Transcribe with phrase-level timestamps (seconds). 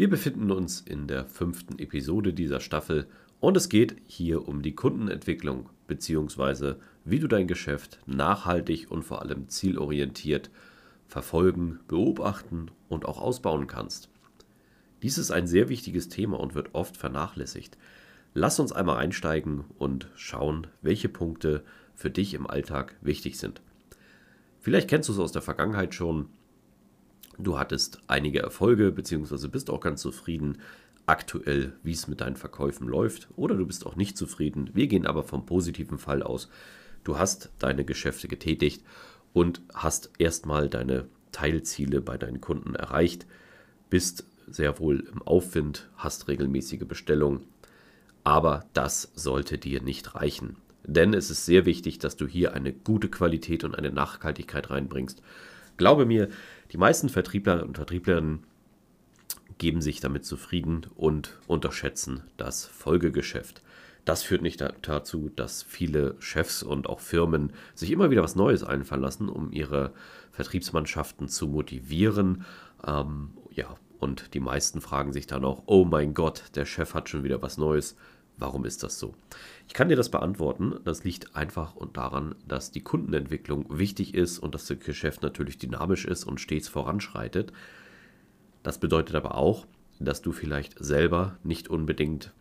[0.00, 3.06] Wir befinden uns in der fünften Episode dieser Staffel
[3.38, 6.76] und es geht hier um die Kundenentwicklung bzw.
[7.04, 10.50] wie du dein Geschäft nachhaltig und vor allem zielorientiert
[11.06, 14.08] verfolgen, beobachten und auch ausbauen kannst.
[15.02, 17.76] Dies ist ein sehr wichtiges Thema und wird oft vernachlässigt.
[18.32, 21.62] Lass uns einmal einsteigen und schauen, welche Punkte
[21.94, 23.60] für dich im Alltag wichtig sind.
[24.60, 26.30] Vielleicht kennst du es aus der Vergangenheit schon,
[27.42, 29.48] Du hattest einige Erfolge bzw.
[29.48, 30.58] bist auch ganz zufrieden
[31.06, 33.28] aktuell, wie es mit deinen Verkäufen läuft.
[33.36, 34.70] Oder du bist auch nicht zufrieden.
[34.74, 36.50] Wir gehen aber vom positiven Fall aus.
[37.02, 38.84] Du hast deine Geschäfte getätigt
[39.32, 43.26] und hast erstmal deine Teilziele bei deinen Kunden erreicht,
[43.88, 47.44] bist sehr wohl im Aufwind, hast regelmäßige Bestellungen.
[48.22, 50.56] Aber das sollte dir nicht reichen.
[50.84, 55.22] Denn es ist sehr wichtig, dass du hier eine gute Qualität und eine Nachhaltigkeit reinbringst.
[55.80, 56.28] Glaube mir,
[56.72, 58.44] die meisten Vertriebler und Vertrieblerinnen
[59.56, 63.62] geben sich damit zufrieden und unterschätzen das Folgegeschäft.
[64.04, 68.62] Das führt nicht dazu, dass viele Chefs und auch Firmen sich immer wieder was Neues
[68.62, 69.94] einfallen lassen, um ihre
[70.32, 72.44] Vertriebsmannschaften zu motivieren.
[72.86, 77.08] Ähm, ja, und die meisten fragen sich dann auch, oh mein Gott, der Chef hat
[77.08, 77.96] schon wieder was Neues.
[78.40, 79.14] Warum ist das so?
[79.68, 80.80] Ich kann dir das beantworten.
[80.84, 85.58] Das liegt einfach und daran, dass die Kundenentwicklung wichtig ist und dass das Geschäft natürlich
[85.58, 87.52] dynamisch ist und stets voranschreitet.
[88.62, 89.66] Das bedeutet aber auch,
[89.98, 92.32] dass du vielleicht selber nicht unbedingt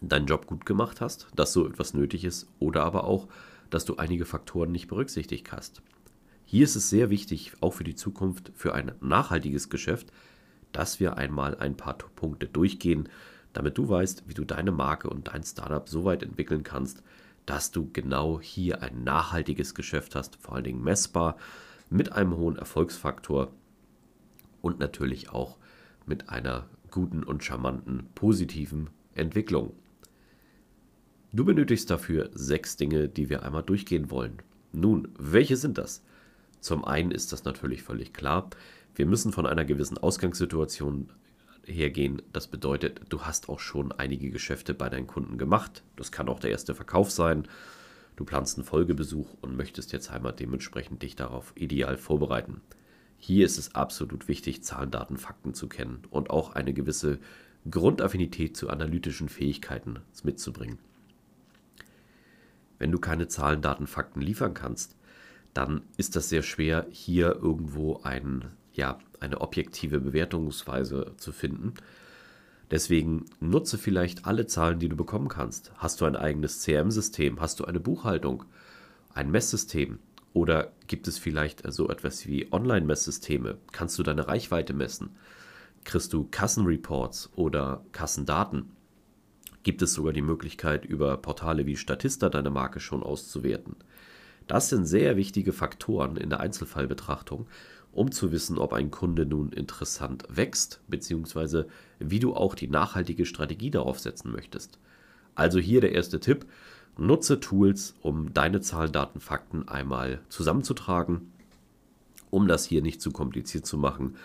[0.00, 3.28] deinen Job gut gemacht hast, dass so etwas nötig ist oder aber auch,
[3.68, 5.82] dass du einige Faktoren nicht berücksichtigt hast.
[6.46, 10.12] Hier ist es sehr wichtig, auch für die Zukunft, für ein nachhaltiges Geschäft,
[10.72, 13.08] dass wir einmal ein paar Punkte durchgehen,
[13.54, 17.02] damit du weißt, wie du deine Marke und dein Startup so weit entwickeln kannst,
[17.46, 21.36] dass du genau hier ein nachhaltiges Geschäft hast, vor allen Dingen messbar,
[21.88, 23.52] mit einem hohen Erfolgsfaktor
[24.60, 25.58] und natürlich auch
[26.06, 29.72] mit einer guten und charmanten positiven Entwicklung.
[31.32, 34.38] Du benötigst dafür sechs Dinge, die wir einmal durchgehen wollen.
[34.72, 36.02] Nun, welche sind das?
[36.60, 38.48] Zum einen ist das natürlich völlig klar.
[38.94, 41.10] Wir müssen von einer gewissen Ausgangssituation
[41.66, 42.22] hergehen.
[42.32, 45.82] Das bedeutet, du hast auch schon einige Geschäfte bei deinen Kunden gemacht.
[45.96, 47.48] Das kann auch der erste Verkauf sein.
[48.16, 52.60] Du planst einen Folgebesuch und möchtest jetzt einmal dementsprechend dich darauf ideal vorbereiten.
[53.16, 57.18] Hier ist es absolut wichtig, Zahlen, Daten, Fakten zu kennen und auch eine gewisse
[57.70, 60.78] Grundaffinität zu analytischen Fähigkeiten mitzubringen.
[62.78, 64.96] Wenn du keine Zahlen, Daten, Fakten liefern kannst,
[65.54, 71.74] dann ist das sehr schwer, hier irgendwo einen ja, eine objektive Bewertungsweise zu finden.
[72.70, 75.72] Deswegen nutze vielleicht alle Zahlen, die du bekommen kannst.
[75.76, 77.40] Hast du ein eigenes CRM-System?
[77.40, 78.44] Hast du eine Buchhaltung?
[79.12, 79.98] Ein Messsystem?
[80.32, 83.58] Oder gibt es vielleicht so etwas wie Online-Messsysteme?
[83.72, 85.10] Kannst du deine Reichweite messen?
[85.84, 88.70] Kriegst du Kassenreports oder Kassendaten?
[89.62, 93.76] Gibt es sogar die Möglichkeit, über Portale wie Statista deine Marke schon auszuwerten?
[94.46, 97.46] Das sind sehr wichtige Faktoren in der Einzelfallbetrachtung
[97.94, 101.66] um zu wissen, ob ein Kunde nun interessant wächst, beziehungsweise
[101.98, 104.78] wie du auch die nachhaltige Strategie darauf setzen möchtest.
[105.34, 106.46] Also hier der erste Tipp,
[106.98, 111.32] nutze Tools, um deine Zahlen, Daten, Fakten einmal zusammenzutragen.
[112.30, 114.16] Um das hier nicht zu kompliziert zu machen,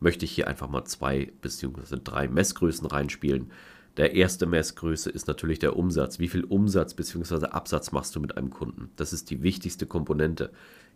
[0.00, 1.98] möchte ich hier einfach mal zwei bzw.
[2.02, 3.50] drei Messgrößen reinspielen.
[3.96, 6.18] Der erste Messgröße ist natürlich der Umsatz.
[6.18, 7.46] Wie viel Umsatz bzw.
[7.46, 8.90] Absatz machst du mit einem Kunden?
[8.96, 10.50] Das ist die wichtigste Komponente.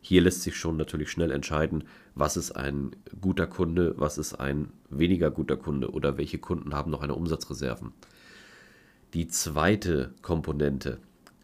[0.04, 1.84] Hier lässt sich schon natürlich schnell entscheiden,
[2.16, 6.90] was ist ein guter Kunde, was ist ein weniger guter Kunde oder welche Kunden haben
[6.90, 7.92] noch eine Umsatzreserven.
[9.14, 10.98] Die zweite Komponente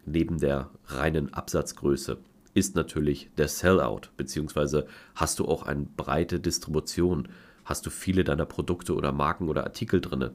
[0.05, 2.17] neben der reinen Absatzgröße
[2.53, 7.29] ist natürlich der Sellout, beziehungsweise hast du auch eine breite Distribution,
[7.63, 10.33] hast du viele deiner Produkte oder Marken oder Artikel drinne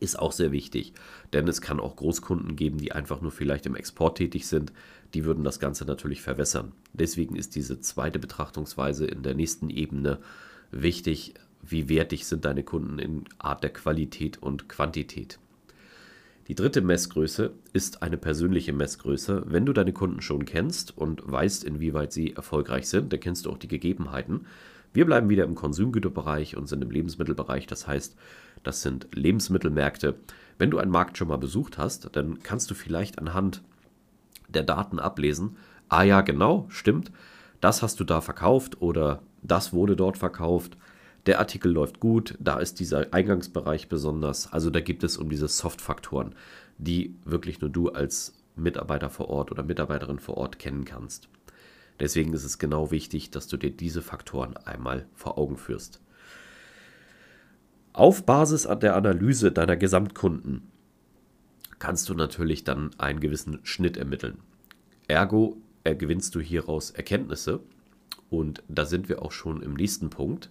[0.00, 0.92] ist auch sehr wichtig,
[1.32, 4.72] denn es kann auch Großkunden geben, die einfach nur vielleicht im Export tätig sind.
[5.14, 6.72] Die würden das Ganze natürlich verwässern.
[6.92, 10.18] Deswegen ist diese zweite Betrachtungsweise in der nächsten Ebene
[10.70, 11.34] wichtig.
[11.62, 15.38] Wie wertig sind deine Kunden in Art der Qualität und Quantität?
[16.48, 19.44] Die dritte Messgröße ist eine persönliche Messgröße.
[19.46, 23.50] Wenn du deine Kunden schon kennst und weißt, inwieweit sie erfolgreich sind, dann kennst du
[23.50, 24.46] auch die Gegebenheiten.
[24.92, 27.66] Wir bleiben wieder im Konsumgüterbereich und sind im Lebensmittelbereich.
[27.66, 28.16] Das heißt,
[28.62, 30.16] Das sind Lebensmittelmärkte.
[30.58, 33.62] Wenn du einen Markt schon mal besucht hast, dann kannst du vielleicht anhand
[34.48, 35.56] der Daten ablesen,
[35.88, 37.10] ah ja, genau, stimmt,
[37.60, 40.76] das hast du da verkauft oder das wurde dort verkauft.
[41.26, 44.52] Der Artikel läuft gut, da ist dieser Eingangsbereich besonders.
[44.52, 46.34] Also da gibt es um diese Soft-Faktoren,
[46.78, 51.28] die wirklich nur du als Mitarbeiter vor Ort oder Mitarbeiterin vor Ort kennen kannst.
[52.00, 56.00] Deswegen ist es genau wichtig, dass du dir diese Faktoren einmal vor Augen führst.
[57.92, 60.62] Auf Basis der Analyse deiner Gesamtkunden
[61.78, 64.38] kannst du natürlich dann einen gewissen Schnitt ermitteln.
[65.08, 67.60] Ergo gewinnst du hieraus Erkenntnisse
[68.30, 70.50] und da sind wir auch schon im nächsten Punkt.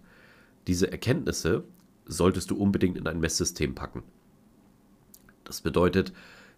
[0.68, 1.64] Diese Erkenntnisse
[2.06, 4.04] solltest du unbedingt in ein Messsystem packen.
[5.44, 6.14] Das bedeutet,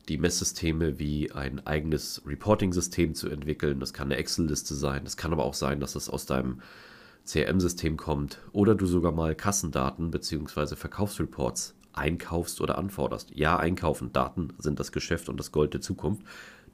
[0.09, 3.79] die Messsysteme wie ein eigenes Reporting-System zu entwickeln.
[3.79, 5.05] Das kann eine Excel-Liste sein.
[5.05, 6.59] Das kann aber auch sein, dass es aus deinem
[7.25, 10.75] CRM-System kommt oder du sogar mal Kassendaten bzw.
[10.75, 13.31] Verkaufsreports einkaufst oder anforderst.
[13.35, 14.11] Ja, einkaufen.
[14.11, 16.23] Daten sind das Geschäft und das Gold der Zukunft.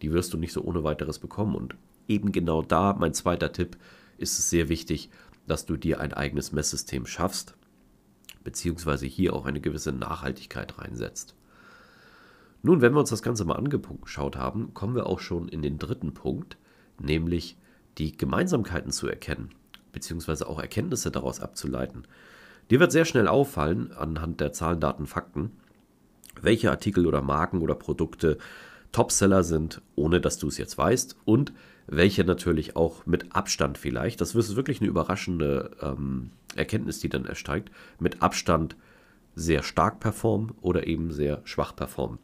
[0.01, 1.55] Die wirst du nicht so ohne weiteres bekommen.
[1.55, 1.75] Und
[2.07, 3.77] eben genau da, mein zweiter Tipp,
[4.17, 5.09] ist es sehr wichtig,
[5.45, 7.55] dass du dir ein eigenes Messsystem schaffst,
[8.43, 11.35] beziehungsweise hier auch eine gewisse Nachhaltigkeit reinsetzt.
[12.61, 15.77] Nun, wenn wir uns das Ganze mal angeschaut haben, kommen wir auch schon in den
[15.77, 16.57] dritten Punkt,
[16.99, 17.57] nämlich
[17.97, 19.49] die Gemeinsamkeiten zu erkennen,
[19.91, 22.03] beziehungsweise auch Erkenntnisse daraus abzuleiten.
[22.69, 25.51] Dir wird sehr schnell auffallen, anhand der Zahlen, Daten, Fakten,
[26.41, 28.37] welche Artikel oder Marken oder Produkte
[28.91, 31.53] Topseller sind, ohne dass du es jetzt weißt, und
[31.87, 37.25] welche natürlich auch mit Abstand vielleicht, das ist wirklich eine überraschende ähm, Erkenntnis, die dann
[37.25, 38.75] ersteigt, mit Abstand
[39.35, 42.19] sehr stark performen oder eben sehr schwach performen.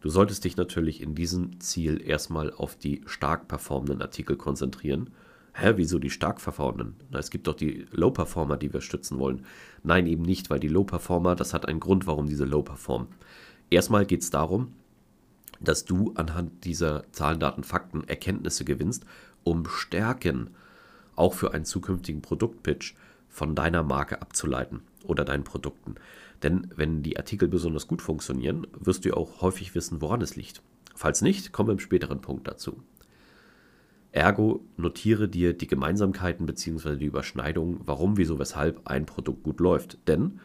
[0.00, 5.10] Du solltest dich natürlich in diesem Ziel erstmal auf die stark performenden Artikel konzentrieren.
[5.58, 6.96] Hä, wieso die stark performenden?
[7.10, 9.46] Na, es gibt doch die Low Performer, die wir stützen wollen.
[9.82, 13.08] Nein, eben nicht, weil die Low Performer, das hat einen Grund, warum diese Low performen.
[13.70, 14.74] Erstmal geht es darum,
[15.58, 19.06] dass du anhand dieser Zahlen, Daten, Fakten Erkenntnisse gewinnst,
[19.44, 20.50] um Stärken
[21.14, 22.94] auch für einen zukünftigen Produktpitch
[23.30, 25.94] von deiner Marke abzuleiten oder deinen Produkten.
[26.42, 30.60] Denn wenn die Artikel besonders gut funktionieren, wirst du auch häufig wissen, woran es liegt.
[30.94, 32.82] Falls nicht, kommen wir im späteren Punkt dazu.
[34.16, 36.96] Ergo notiere dir die Gemeinsamkeiten bzw.
[36.96, 40.08] die Überschneidungen, warum, wieso, weshalb ein Produkt gut läuft.
[40.08, 40.40] Denn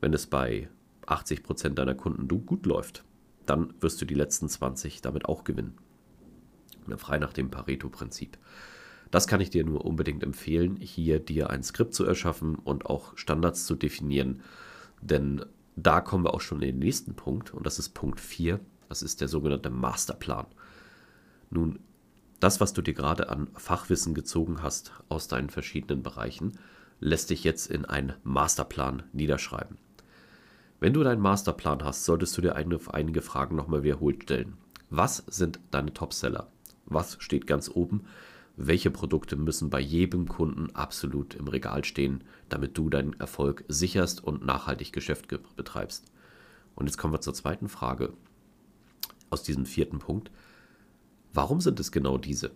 [0.00, 0.68] wenn es bei
[1.08, 3.02] 80% deiner Kunden gut läuft,
[3.46, 5.74] dann wirst du die letzten 20 damit auch gewinnen.
[6.98, 8.38] Frei nach dem Pareto-Prinzip.
[9.10, 13.16] Das kann ich dir nur unbedingt empfehlen, hier dir ein Skript zu erschaffen und auch
[13.18, 14.40] Standards zu definieren.
[15.02, 18.60] Denn da kommen wir auch schon in den nächsten Punkt und das ist Punkt 4.
[18.88, 20.46] Das ist der sogenannte Masterplan.
[21.50, 21.80] Nun,
[22.40, 26.58] das, was du dir gerade an Fachwissen gezogen hast aus deinen verschiedenen Bereichen,
[26.98, 29.78] lässt dich jetzt in einen Masterplan niederschreiben.
[30.80, 34.56] Wenn du deinen Masterplan hast, solltest du dir einige Fragen nochmal wiederholt stellen.
[34.88, 36.50] Was sind deine Topseller?
[36.86, 38.04] Was steht ganz oben?
[38.56, 44.24] Welche Produkte müssen bei jedem Kunden absolut im Regal stehen, damit du deinen Erfolg sicherst
[44.24, 46.10] und nachhaltig Geschäft betreibst?
[46.74, 48.12] Und jetzt kommen wir zur zweiten Frage
[49.28, 50.30] aus diesem vierten Punkt.
[51.32, 52.50] Warum sind es genau diese?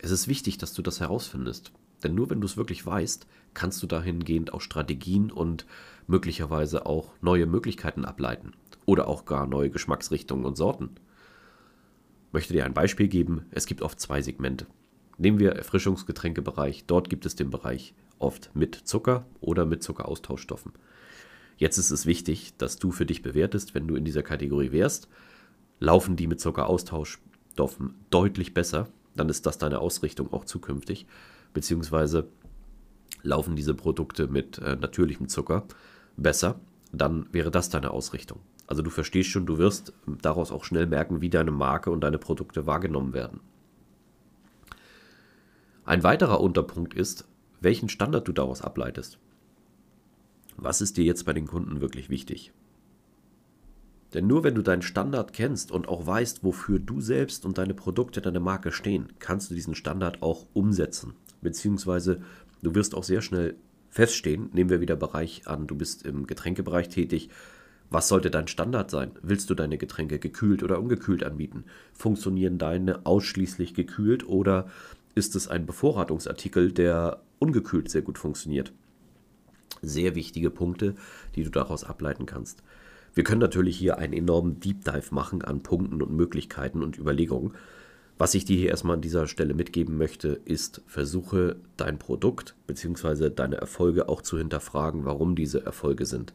[0.00, 1.72] Es ist wichtig, dass du das herausfindest.
[2.02, 5.66] Denn nur wenn du es wirklich weißt, kannst du dahingehend auch Strategien und
[6.06, 8.52] möglicherweise auch neue Möglichkeiten ableiten.
[8.86, 10.90] Oder auch gar neue Geschmacksrichtungen und Sorten.
[12.28, 13.46] Ich möchte dir ein Beispiel geben.
[13.50, 14.66] Es gibt oft zwei Segmente.
[15.18, 16.84] Nehmen wir Erfrischungsgetränkebereich.
[16.86, 20.72] Dort gibt es den Bereich oft mit Zucker oder mit Zuckeraustauschstoffen.
[21.56, 25.08] Jetzt ist es wichtig, dass du für dich bewertest, wenn du in dieser Kategorie wärst,
[25.78, 26.40] laufen die mit
[27.52, 31.06] Zuckeraustauschstoffen deutlich besser, dann ist das deine Ausrichtung auch zukünftig
[31.52, 32.28] beziehungsweise
[33.22, 35.64] laufen diese Produkte mit äh, natürlichem Zucker
[36.16, 36.60] besser,
[36.92, 38.40] dann wäre das deine Ausrichtung.
[38.66, 42.18] Also du verstehst schon, du wirst daraus auch schnell merken, wie deine Marke und deine
[42.18, 43.40] Produkte wahrgenommen werden.
[45.84, 47.26] Ein weiterer Unterpunkt ist,
[47.60, 49.18] welchen Standard du daraus ableitest.
[50.56, 52.52] Was ist dir jetzt bei den Kunden wirklich wichtig?
[54.14, 57.74] Denn nur wenn du deinen Standard kennst und auch weißt, wofür du selbst und deine
[57.74, 62.22] Produkte, deine Marke stehen, kannst du diesen Standard auch umsetzen beziehungsweise
[62.62, 63.56] du wirst auch sehr schnell
[63.90, 67.28] feststehen, nehmen wir wieder Bereich an, du bist im Getränkebereich tätig,
[67.90, 69.10] was sollte dein Standard sein?
[69.20, 71.64] Willst du deine Getränke gekühlt oder ungekühlt anbieten?
[71.92, 74.70] Funktionieren deine ausschließlich gekühlt oder
[75.14, 78.72] ist es ein Bevorratungsartikel, der ungekühlt sehr gut funktioniert?
[79.82, 80.94] Sehr wichtige Punkte,
[81.34, 82.62] die du daraus ableiten kannst.
[83.14, 87.52] Wir können natürlich hier einen enormen Deep Dive machen an Punkten und Möglichkeiten und Überlegungen.
[88.18, 93.30] Was ich dir hier erstmal an dieser Stelle mitgeben möchte, ist, versuche dein Produkt bzw.
[93.30, 96.32] deine Erfolge auch zu hinterfragen, warum diese Erfolge sind.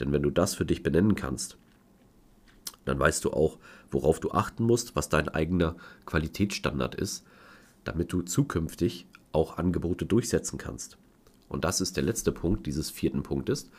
[0.00, 1.56] Denn wenn du das für dich benennen kannst,
[2.84, 3.58] dann weißt du auch,
[3.90, 5.76] worauf du achten musst, was dein eigener
[6.06, 7.24] Qualitätsstandard ist,
[7.84, 10.98] damit du zukünftig auch Angebote durchsetzen kannst.
[11.48, 13.70] Und das ist der letzte Punkt dieses vierten Punktes.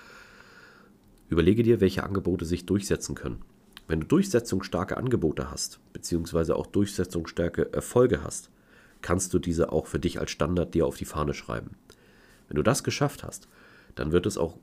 [1.34, 3.40] Überlege dir, welche Angebote sich durchsetzen können.
[3.88, 8.52] Wenn du durchsetzungsstarke Angebote hast, beziehungsweise auch durchsetzungsstarke Erfolge hast,
[9.02, 11.72] kannst du diese auch für dich als Standard dir auf die Fahne schreiben.
[12.48, 13.48] Wenn du das geschafft hast,
[13.96, 14.60] dann wird es auch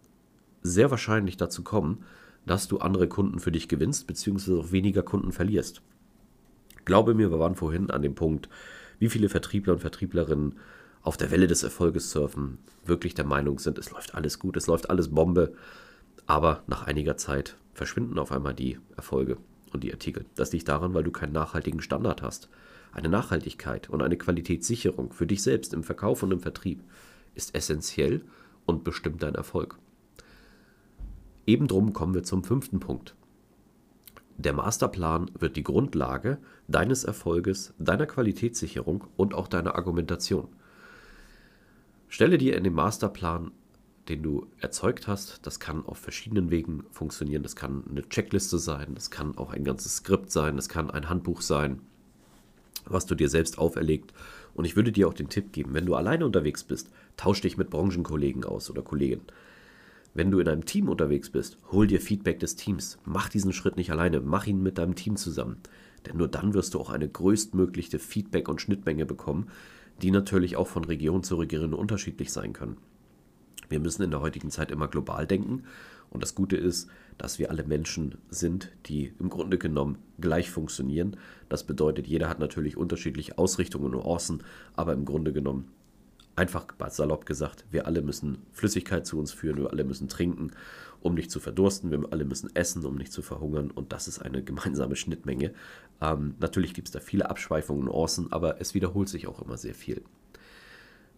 [0.63, 2.05] sehr wahrscheinlich dazu kommen,
[2.47, 5.83] dass du andere Kunden für dich gewinnst, beziehungsweise auch weniger Kunden verlierst.
[6.85, 8.49] Glaube mir, wir waren vorhin an dem Punkt,
[9.01, 10.55] wie viele Vertriebler und Vertrieblerinnen
[11.03, 14.69] auf der Welle des Erfolges surfen, wirklich der Meinung sind, es läuft alles gut, es
[14.69, 15.53] läuft alles Bombe,
[16.31, 19.37] aber nach einiger Zeit verschwinden auf einmal die Erfolge
[19.73, 20.27] und die Artikel.
[20.37, 22.49] Das liegt daran, weil du keinen nachhaltigen Standard hast.
[22.93, 26.85] Eine Nachhaltigkeit und eine Qualitätssicherung für dich selbst im Verkauf und im Vertrieb
[27.35, 28.23] ist essentiell
[28.65, 29.77] und bestimmt dein Erfolg.
[31.49, 33.17] Eben drum kommen wir zum fünften Punkt.
[34.37, 40.47] Der Masterplan wird die Grundlage deines Erfolges, deiner Qualitätssicherung und auch deiner Argumentation.
[42.07, 43.51] Stelle dir in dem Masterplan,
[44.11, 47.45] den du erzeugt hast, das kann auf verschiedenen Wegen funktionieren.
[47.45, 51.09] Das kann eine Checkliste sein, das kann auch ein ganzes Skript sein, das kann ein
[51.09, 51.81] Handbuch sein,
[52.87, 54.13] was du dir selbst auferlegt.
[54.53, 57.57] Und ich würde dir auch den Tipp geben, wenn du alleine unterwegs bist, tausch dich
[57.57, 59.27] mit Branchenkollegen aus oder Kolleginnen.
[60.13, 62.99] Wenn du in einem Team unterwegs bist, hol dir Feedback des Teams.
[63.05, 65.59] Mach diesen Schritt nicht alleine, mach ihn mit deinem Team zusammen.
[66.05, 69.51] Denn nur dann wirst du auch eine größtmögliche Feedback- und Schnittmenge bekommen,
[70.03, 72.77] die natürlich auch von Region zu Region unterschiedlich sein können.
[73.71, 75.65] Wir müssen in der heutigen Zeit immer global denken.
[76.11, 81.17] Und das Gute ist, dass wir alle Menschen sind, die im Grunde genommen gleich funktionieren.
[81.49, 84.43] Das bedeutet, jeder hat natürlich unterschiedliche Ausrichtungen und Nuancen,
[84.75, 85.71] aber im Grunde genommen
[86.41, 90.53] Einfach salopp gesagt, wir alle müssen Flüssigkeit zu uns führen, wir alle müssen trinken,
[91.03, 94.21] um nicht zu verdursten, wir alle müssen essen, um nicht zu verhungern und das ist
[94.21, 95.53] eine gemeinsame Schnittmenge.
[96.01, 99.59] Ähm, natürlich gibt es da viele Abschweifungen und Nuancen, aber es wiederholt sich auch immer
[99.59, 100.03] sehr viel.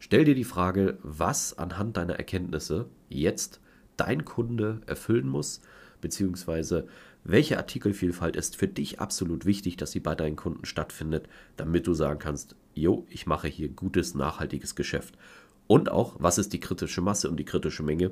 [0.04, 3.60] Stell dir die Frage, was anhand deiner Erkenntnisse jetzt
[3.96, 5.60] dein Kunde erfüllen muss,
[6.00, 6.88] beziehungsweise
[7.22, 11.94] welche Artikelvielfalt ist für dich absolut wichtig, dass sie bei deinen Kunden stattfindet, damit du
[11.94, 15.16] sagen kannst, jo, ich mache hier gutes, nachhaltiges Geschäft.
[15.68, 18.10] Und auch, was ist die kritische Masse und die kritische Menge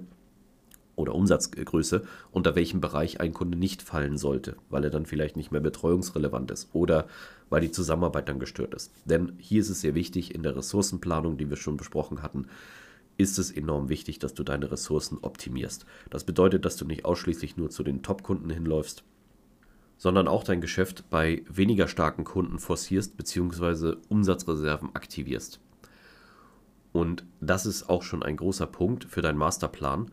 [1.00, 5.50] oder Umsatzgröße, unter welchem Bereich ein Kunde nicht fallen sollte, weil er dann vielleicht nicht
[5.50, 7.07] mehr betreuungsrelevant ist oder
[7.49, 8.92] weil die Zusammenarbeit dann gestört ist.
[9.04, 12.47] Denn hier ist es sehr wichtig in der Ressourcenplanung, die wir schon besprochen hatten,
[13.21, 15.85] ist es enorm wichtig, dass du deine Ressourcen optimierst.
[16.09, 19.04] Das bedeutet, dass du nicht ausschließlich nur zu den Top-Kunden hinläufst,
[19.99, 23.97] sondern auch dein Geschäft bei weniger starken Kunden forcierst bzw.
[24.09, 25.61] Umsatzreserven aktivierst.
[26.92, 30.11] Und das ist auch schon ein großer Punkt für deinen Masterplan.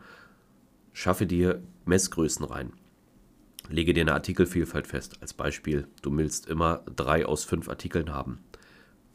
[1.00, 2.74] Schaffe dir Messgrößen rein.
[3.70, 5.22] Lege dir eine Artikelvielfalt fest.
[5.22, 8.39] Als Beispiel, du willst immer drei aus fünf Artikeln haben.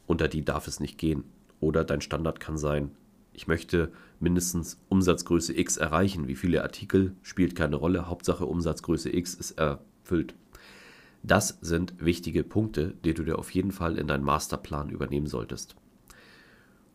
[0.07, 1.25] Unter die darf es nicht gehen.
[1.59, 2.91] Oder dein Standard kann sein,
[3.33, 6.29] ich möchte mindestens Umsatzgröße X erreichen.
[6.29, 8.07] Wie viele Artikel spielt keine Rolle.
[8.07, 10.35] Hauptsache Umsatzgröße X ist erfüllt.
[11.21, 15.75] Das sind wichtige Punkte, die du dir auf jeden Fall in deinen Masterplan übernehmen solltest.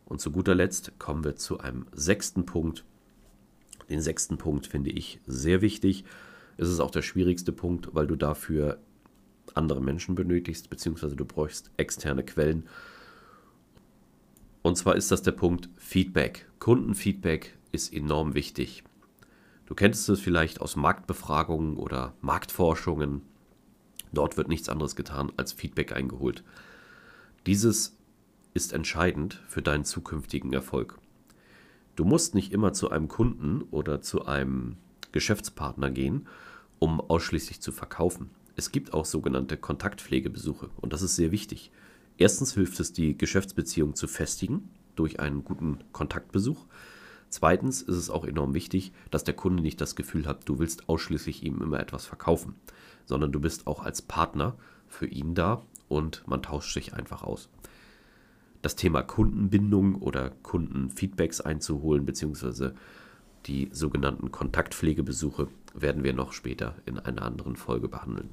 [0.06, 2.86] Und zu guter Letzt kommen wir zu einem sechsten Punkt.
[3.88, 6.04] Den sechsten Punkt finde ich sehr wichtig.
[6.56, 8.78] Es ist auch der schwierigste Punkt, weil du dafür
[9.54, 12.68] andere Menschen benötigst, beziehungsweise du bräuchst externe Quellen.
[14.62, 16.46] Und zwar ist das der Punkt Feedback.
[16.58, 18.84] Kundenfeedback ist enorm wichtig.
[19.66, 23.22] Du kennst es vielleicht aus Marktbefragungen oder Marktforschungen.
[24.12, 26.42] Dort wird nichts anderes getan, als Feedback eingeholt.
[27.46, 27.96] Dieses
[28.54, 30.98] ist entscheidend für deinen zukünftigen Erfolg.
[31.98, 34.76] Du musst nicht immer zu einem Kunden oder zu einem
[35.10, 36.28] Geschäftspartner gehen,
[36.78, 38.30] um ausschließlich zu verkaufen.
[38.54, 41.72] Es gibt auch sogenannte Kontaktpflegebesuche und das ist sehr wichtig.
[42.16, 46.66] Erstens hilft es, die Geschäftsbeziehung zu festigen durch einen guten Kontaktbesuch.
[47.30, 50.88] Zweitens ist es auch enorm wichtig, dass der Kunde nicht das Gefühl hat, du willst
[50.88, 52.54] ausschließlich ihm immer etwas verkaufen
[53.08, 54.54] sondern du bist auch als Partner
[54.86, 57.48] für ihn da und man tauscht sich einfach aus.
[58.62, 62.74] Das Thema Kundenbindung oder Kundenfeedbacks einzuholen, beziehungsweise
[63.46, 68.30] die sogenannten Kontaktpflegebesuche, werden wir noch später in einer anderen Folge behandeln.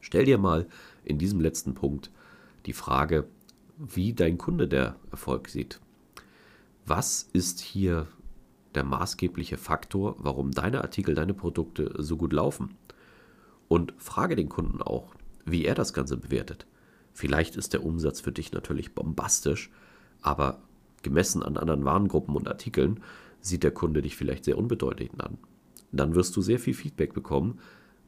[0.00, 0.66] Stell dir mal
[1.04, 2.10] in diesem letzten Punkt
[2.66, 3.26] die Frage,
[3.76, 5.80] wie dein Kunde der Erfolg sieht.
[6.86, 8.08] Was ist hier
[8.74, 12.76] der maßgebliche Faktor, warum deine Artikel, deine Produkte so gut laufen?
[13.72, 15.14] und frage den Kunden auch,
[15.46, 16.66] wie er das Ganze bewertet.
[17.12, 19.70] Vielleicht ist der Umsatz für dich natürlich bombastisch,
[20.22, 20.62] aber
[21.02, 23.00] gemessen an anderen Warengruppen und Artikeln
[23.40, 25.38] sieht der Kunde dich vielleicht sehr unbedeutend an.
[25.94, 27.58] dann wirst du sehr viel Feedback bekommen,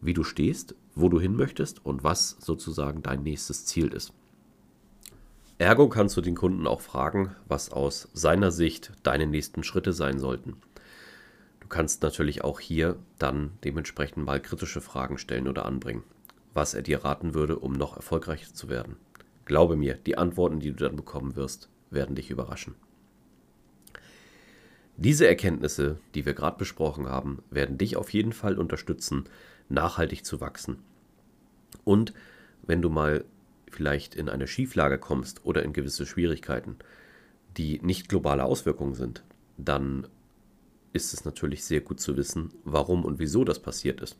[0.00, 4.14] wie du stehst, wo du hin möchtest und was sozusagen dein nächstes Ziel ist.
[5.58, 10.18] Ergo kannst du den Kunden auch fragen, was aus seiner Sicht deine nächsten Schritte sein
[10.18, 10.56] sollten.
[11.60, 16.04] Du kannst natürlich auch hier dann dementsprechend mal kritische Fragen stellen oder anbringen,
[16.54, 18.96] was er dir raten würde, um noch erfolgreicher zu werden.
[19.44, 22.74] Glaube mir, die Antworten, die du dann bekommen wirst, werden dich überraschen.
[24.96, 29.24] Diese Erkenntnisse, die wir gerade besprochen haben, werden dich auf jeden Fall unterstützen,
[29.68, 30.78] nachhaltig zu wachsen.
[31.82, 32.14] Und
[32.62, 33.24] wenn du mal
[33.68, 36.76] vielleicht in eine Schieflage kommst oder in gewisse Schwierigkeiten,
[37.56, 39.24] die nicht globale Auswirkungen sind,
[39.56, 40.06] dann
[40.92, 44.16] ist es natürlich sehr gut zu wissen, warum und wieso das passiert ist.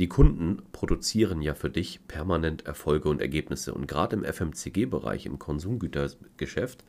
[0.00, 5.38] Die Kunden produzieren ja für dich permanent Erfolge und Ergebnisse und gerade im FMCG-Bereich, im
[5.38, 6.84] Konsumgütergeschäft,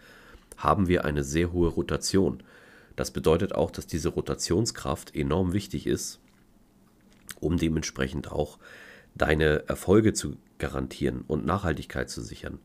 [0.58, 2.42] haben wir eine sehr hohe Rotation.
[2.96, 6.20] Das bedeutet auch, dass diese Rotationskraft enorm wichtig ist,
[7.40, 8.58] um dementsprechend auch
[9.14, 12.60] deine Erfolge zu garantieren und Nachhaltigkeit zu sichern.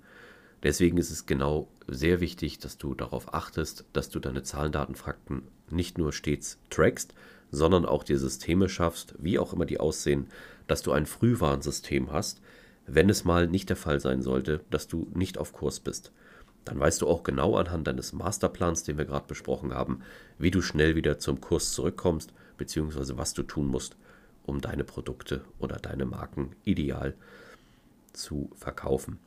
[0.63, 4.95] Deswegen ist es genau sehr wichtig, dass du darauf achtest, dass du deine Zahlen, Daten,
[4.95, 7.15] Fakten nicht nur stets trackst,
[7.51, 10.27] sondern auch dir Systeme schaffst, wie auch immer die aussehen,
[10.67, 12.41] dass du ein Frühwarnsystem hast,
[12.87, 16.13] wenn es mal nicht der Fall sein sollte, dass du nicht auf Kurs bist.
[16.65, 20.03] Dann weißt du auch genau anhand deines Masterplans, den wir gerade besprochen haben,
[20.39, 23.97] wie du schnell wieder zum Kurs zurückkommst, beziehungsweise was du tun musst,
[24.45, 27.15] um deine Produkte oder deine Marken ideal
[28.13, 29.19] zu verkaufen.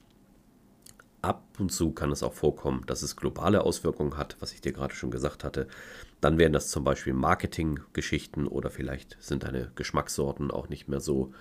[1.24, 4.74] Ab und zu kann es auch vorkommen, dass es globale Auswirkungen hat, was ich dir
[4.74, 5.70] gerade schon gesagt hatte.
[6.20, 11.34] Dann wären das zum Beispiel Marketinggeschichten oder vielleicht sind deine Geschmackssorten auch nicht mehr so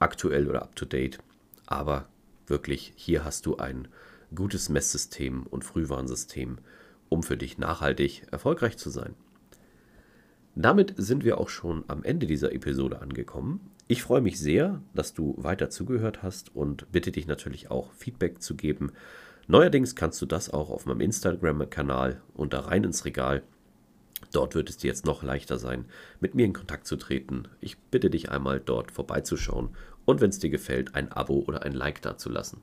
[0.00, 1.20] aktuell oder up-to-date.
[1.66, 2.08] Aber
[2.48, 3.86] wirklich, hier hast du ein
[4.34, 6.58] gutes Messsystem und Frühwarnsystem,
[7.08, 9.14] um für dich nachhaltig erfolgreich zu sein.
[10.56, 13.70] Damit sind wir auch schon am Ende dieser Episode angekommen.
[13.92, 18.40] Ich freue mich sehr, dass du weiter zugehört hast und bitte dich natürlich auch Feedback
[18.40, 18.90] zu geben.
[19.48, 23.42] Neuerdings kannst du das auch auf meinem Instagram-Kanal unter rein ins Regal.
[24.32, 25.84] Dort wird es dir jetzt noch leichter sein,
[26.20, 27.48] mit mir in Kontakt zu treten.
[27.60, 31.74] Ich bitte dich einmal dort vorbeizuschauen und wenn es dir gefällt, ein Abo oder ein
[31.74, 32.62] Like dazulassen.